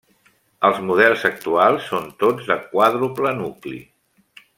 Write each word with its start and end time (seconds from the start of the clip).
Els 0.69 0.77
models 0.85 1.25
actuals 1.29 1.85
són 1.91 2.07
tots 2.23 2.49
de 2.53 2.57
quàdruple 2.71 3.35
nucli. 3.43 3.83